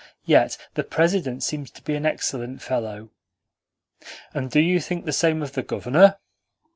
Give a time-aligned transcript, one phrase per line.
[0.25, 3.11] Yet the President seems to be an excellent fellow."
[4.33, 6.17] "And do you think the same of the Governor?"